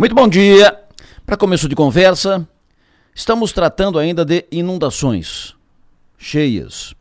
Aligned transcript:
Muito 0.00 0.14
bom 0.14 0.26
dia. 0.26 0.80
Para 1.26 1.36
começo 1.36 1.68
de 1.68 1.76
conversa, 1.76 2.48
estamos 3.14 3.52
tratando 3.52 3.98
ainda 3.98 4.24
de 4.24 4.46
inundações, 4.50 5.54
cheias, 6.16 6.94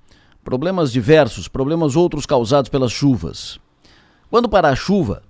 problemas 0.44 0.92
diversos, 0.92 1.48
problemas 1.48 1.96
outros 1.96 2.26
causados 2.26 2.70
pelas 2.70 2.92
chuvas. 2.92 3.58
Quando 4.30 4.50
parar 4.50 4.72
a 4.72 4.76
chuva, 4.76 5.24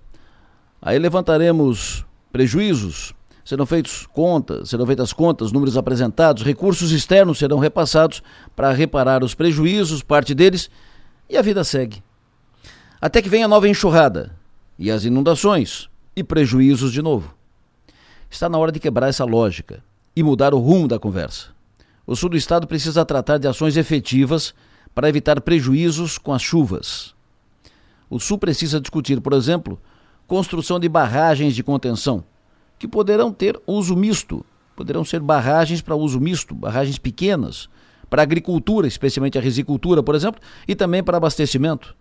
aí 0.82 0.98
levantaremos 0.98 2.04
prejuízos, 2.32 3.14
serão 3.46 3.68
feitas 3.68 4.08
contas, 4.08 4.72
serão 4.72 4.88
feitas 4.88 5.14
contas, 5.14 5.52
números 5.52 5.78
apresentados, 5.78 6.42
recursos 6.42 6.92
externos 6.92 7.38
serão 7.38 7.60
repassados 7.60 8.24
para 8.56 8.72
reparar 8.72 9.24
os 9.24 9.36
prejuízos, 9.36 10.02
parte 10.02 10.34
deles, 10.34 10.72
e 11.30 11.38
a 11.38 11.42
vida 11.44 11.64
segue. 11.64 12.02
Até 13.00 13.22
que 13.22 13.30
venha 13.30 13.46
a 13.46 13.48
nova 13.48 13.70
enxurrada 13.70 14.36
e 14.76 14.90
as 14.90 15.06
inundações 15.06 15.88
e 16.16 16.24
prejuízos 16.24 16.92
de 16.92 17.04
novo. 17.04 17.38
Está 18.30 18.48
na 18.48 18.58
hora 18.58 18.72
de 18.72 18.80
quebrar 18.80 19.08
essa 19.10 19.26
lógica 19.26 19.84
e 20.16 20.22
mudar 20.22 20.54
o 20.54 20.60
rumo 20.60 20.88
da 20.88 21.00
conversa. 21.00 21.48
O 22.06 22.16
sul 22.16 22.30
do 22.30 22.38
estado 22.38 22.68
precisa 22.68 23.04
tratar 23.04 23.38
de 23.38 23.48
ações 23.48 23.76
efetivas 23.76 24.54
para 24.94 25.10
evitar 25.10 25.42
prejuízos 25.42 26.18
com 26.18 26.32
as 26.32 26.42
chuvas. 26.42 27.16
O 28.10 28.20
sul 28.20 28.38
precisa 28.38 28.80
discutir, 28.80 29.20
por 29.20 29.34
exemplo, 29.34 29.80
construção 30.28 30.80
de 30.80 30.88
barragens 30.88 31.56
de 31.56 31.64
contenção, 31.64 32.24
que 32.78 32.88
poderão 32.88 33.32
ter 33.32 33.60
uso 33.66 33.96
misto, 33.96 34.46
poderão 34.76 35.04
ser 35.04 35.20
barragens 35.20 35.82
para 35.82 35.96
uso 35.96 36.20
misto, 36.20 36.54
barragens 36.54 36.98
pequenas, 36.98 37.68
para 38.10 38.22
agricultura, 38.22 38.88
especialmente 38.88 39.38
a 39.38 39.42
risicultura, 39.42 40.02
por 40.02 40.16
exemplo, 40.16 40.40
e 40.68 40.76
também 40.76 41.04
para 41.04 41.18
abastecimento. 41.18 41.96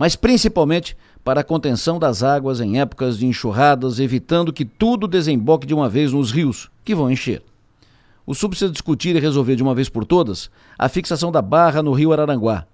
Mas 0.00 0.16
principalmente 0.16 0.96
para 1.22 1.42
a 1.42 1.44
contenção 1.44 1.98
das 1.98 2.22
águas 2.22 2.58
em 2.58 2.80
épocas 2.80 3.18
de 3.18 3.26
enxurradas, 3.26 4.00
evitando 4.00 4.50
que 4.50 4.64
tudo 4.64 5.06
desemboque 5.06 5.66
de 5.66 5.74
uma 5.74 5.90
vez 5.90 6.10
nos 6.14 6.32
rios, 6.32 6.70
que 6.82 6.94
vão 6.94 7.10
encher. 7.10 7.42
O 8.26 8.34
SUB 8.34 8.52
precisa 8.52 8.72
discutir 8.72 9.14
e 9.14 9.20
resolver 9.20 9.56
de 9.56 9.62
uma 9.62 9.74
vez 9.74 9.90
por 9.90 10.06
todas 10.06 10.50
a 10.78 10.88
fixação 10.88 11.30
da 11.30 11.42
barra 11.42 11.82
no 11.82 11.92
rio 11.92 12.14
Araranguá. 12.14 12.64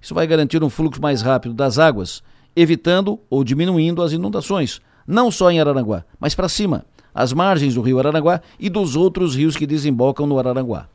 Isso 0.00 0.14
vai 0.14 0.26
garantir 0.26 0.64
um 0.64 0.70
fluxo 0.70 0.98
mais 0.98 1.20
rápido 1.20 1.52
das 1.52 1.78
águas, 1.78 2.22
evitando 2.56 3.20
ou 3.28 3.44
diminuindo 3.44 4.00
as 4.00 4.12
inundações, 4.12 4.80
não 5.06 5.30
só 5.30 5.50
em 5.50 5.60
Araranguá, 5.60 6.06
mas 6.18 6.34
para 6.34 6.48
cima, 6.48 6.86
às 7.14 7.34
margens 7.34 7.74
do 7.74 7.82
rio 7.82 7.98
Araranguá 7.98 8.40
e 8.58 8.70
dos 8.70 8.96
outros 8.96 9.36
rios 9.36 9.58
que 9.58 9.66
desembocam 9.66 10.26
no 10.26 10.38
Araranguá. 10.38 10.88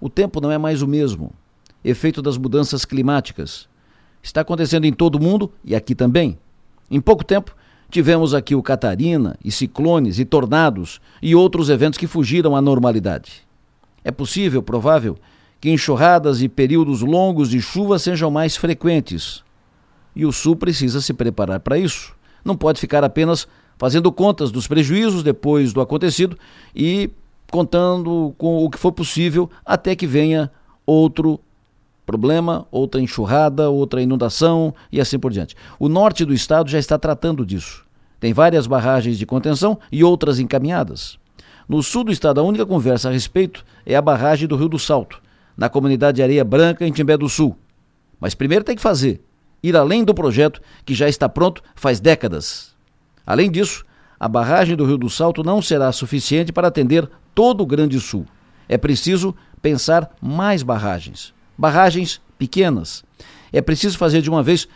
O 0.00 0.08
tempo 0.08 0.40
não 0.40 0.50
é 0.50 0.56
mais 0.56 0.80
o 0.80 0.88
mesmo, 0.88 1.34
efeito 1.84 2.22
das 2.22 2.38
mudanças 2.38 2.86
climáticas, 2.86 3.68
Está 4.22 4.42
acontecendo 4.42 4.84
em 4.84 4.92
todo 4.92 5.16
o 5.16 5.22
mundo 5.22 5.52
e 5.64 5.74
aqui 5.74 5.94
também. 5.94 6.38
Em 6.90 7.00
pouco 7.00 7.24
tempo, 7.24 7.54
tivemos 7.90 8.34
aqui 8.34 8.54
o 8.54 8.62
Catarina, 8.62 9.36
e 9.44 9.50
ciclones, 9.50 10.18
e 10.18 10.24
tornados, 10.24 11.00
e 11.22 11.34
outros 11.34 11.70
eventos 11.70 11.98
que 11.98 12.06
fugiram 12.06 12.54
à 12.54 12.60
normalidade. 12.60 13.42
É 14.04 14.10
possível, 14.10 14.62
provável, 14.62 15.16
que 15.60 15.70
enxurradas 15.70 16.40
e 16.40 16.48
períodos 16.48 17.02
longos 17.02 17.50
de 17.50 17.60
chuva 17.60 17.98
sejam 17.98 18.30
mais 18.30 18.56
frequentes. 18.56 19.42
E 20.16 20.24
o 20.24 20.32
Sul 20.32 20.56
precisa 20.56 21.00
se 21.00 21.12
preparar 21.12 21.60
para 21.60 21.78
isso. 21.78 22.14
Não 22.44 22.56
pode 22.56 22.80
ficar 22.80 23.04
apenas 23.04 23.46
fazendo 23.76 24.10
contas 24.10 24.50
dos 24.50 24.66
prejuízos 24.66 25.22
depois 25.22 25.72
do 25.72 25.80
acontecido 25.80 26.36
e 26.74 27.10
contando 27.50 28.34
com 28.38 28.64
o 28.64 28.70
que 28.70 28.78
for 28.78 28.92
possível 28.92 29.50
até 29.64 29.94
que 29.94 30.06
venha 30.06 30.50
outro 30.86 31.40
problema, 32.10 32.66
outra 32.72 33.00
enxurrada, 33.00 33.70
outra 33.70 34.02
inundação 34.02 34.74
e 34.90 35.00
assim 35.00 35.16
por 35.16 35.30
diante. 35.30 35.54
O 35.78 35.88
norte 35.88 36.24
do 36.24 36.34
estado 36.34 36.68
já 36.68 36.76
está 36.76 36.98
tratando 36.98 37.46
disso. 37.46 37.84
Tem 38.18 38.32
várias 38.32 38.66
barragens 38.66 39.16
de 39.16 39.24
contenção 39.24 39.78
e 39.92 40.02
outras 40.02 40.40
encaminhadas. 40.40 41.20
No 41.68 41.80
sul 41.84 42.02
do 42.02 42.10
estado, 42.10 42.40
a 42.40 42.42
única 42.42 42.66
conversa 42.66 43.08
a 43.08 43.12
respeito 43.12 43.64
é 43.86 43.94
a 43.94 44.02
barragem 44.02 44.48
do 44.48 44.56
Rio 44.56 44.68
do 44.68 44.76
Salto, 44.76 45.22
na 45.56 45.68
comunidade 45.68 46.16
de 46.16 46.22
Areia 46.24 46.44
Branca, 46.44 46.84
em 46.84 46.90
Timbé 46.90 47.16
do 47.16 47.28
Sul. 47.28 47.56
Mas 48.18 48.34
primeiro 48.34 48.64
tem 48.64 48.74
que 48.74 48.82
fazer, 48.82 49.22
ir 49.62 49.76
além 49.76 50.02
do 50.02 50.12
projeto 50.12 50.60
que 50.84 50.94
já 50.94 51.08
está 51.08 51.28
pronto 51.28 51.62
faz 51.76 52.00
décadas. 52.00 52.74
Além 53.24 53.48
disso, 53.48 53.84
a 54.18 54.26
barragem 54.26 54.74
do 54.74 54.84
Rio 54.84 54.98
do 54.98 55.08
Salto 55.08 55.44
não 55.44 55.62
será 55.62 55.92
suficiente 55.92 56.52
para 56.52 56.66
atender 56.66 57.08
todo 57.36 57.60
o 57.60 57.66
Grande 57.66 58.00
Sul. 58.00 58.26
É 58.68 58.76
preciso 58.76 59.32
pensar 59.62 60.10
mais 60.20 60.64
barragens 60.64 61.38
barragens 61.60 62.22
pequenas. 62.38 63.04
É 63.52 63.60
preciso 63.60 63.98
fazer 63.98 64.22
de 64.22 64.30
uma 64.30 64.42
vez 64.42 64.66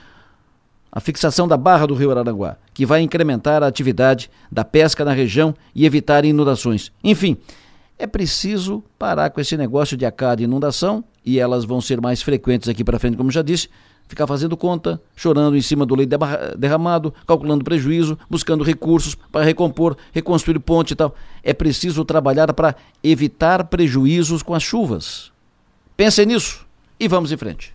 a 0.93 1.01
fixação 1.01 1.49
da 1.49 1.57
barra 1.57 1.87
do 1.87 1.95
rio 1.95 2.11
Araranguá, 2.11 2.59
que 2.75 2.85
vai 2.85 3.01
incrementar 3.01 3.63
a 3.63 3.67
atividade 3.67 4.31
da 4.53 4.65
pesca 4.65 5.03
na 5.03 5.13
região 5.13 5.55
e 5.75 5.87
evitar 5.87 6.27
inundações. 6.27 6.93
Enfim, 7.03 7.39
é 7.99 8.07
preciso 8.07 8.85
parar 8.99 9.31
com 9.31 9.41
esse 9.41 9.57
negócio 9.57 9.97
de 9.97 10.05
acá 10.05 10.35
de 10.35 10.45
inundação, 10.45 11.03
e 11.25 11.41
elas 11.41 11.65
vão 11.65 11.81
ser 11.81 12.03
mais 12.03 12.21
frequentes 12.21 12.69
aqui 12.69 12.85
para 12.85 12.99
frente, 12.99 13.17
como 13.17 13.31
já 13.31 13.41
disse, 13.41 13.71
ficar 14.07 14.27
fazendo 14.27 14.55
conta, 14.55 15.01
chorando 15.17 15.57
em 15.57 15.63
cima 15.63 15.87
do 15.87 15.95
leite 15.95 16.11
derramado, 16.59 17.15
calculando 17.27 17.65
prejuízo, 17.65 18.19
buscando 18.29 18.63
recursos 18.63 19.17
para 19.33 19.43
recompor, 19.43 19.97
reconstruir 20.13 20.59
ponte 20.59 20.91
e 20.91 20.97
tal. 20.97 21.15
É 21.43 21.55
preciso 21.55 22.05
trabalhar 22.05 22.53
para 22.53 22.77
evitar 23.03 23.65
prejuízos 23.65 24.43
com 24.43 24.53
as 24.53 24.63
chuvas. 24.63 25.33
Pensem 25.97 26.27
nisso 26.27 26.64
e 26.99 27.09
vamos 27.09 27.33
em 27.33 27.37
frente. 27.37 27.75